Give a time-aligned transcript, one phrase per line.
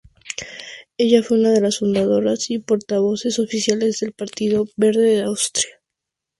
[0.97, 5.79] Ella fue una de las fundadoras y portavoces oficiales del Partido Verde de Austria.